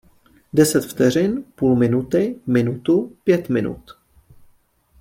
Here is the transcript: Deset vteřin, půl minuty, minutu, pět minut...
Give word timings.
Deset 0.53 0.85
vteřin, 0.85 1.43
půl 1.55 1.75
minuty, 1.75 2.39
minutu, 2.47 3.17
pět 3.23 3.49
minut... 3.49 3.81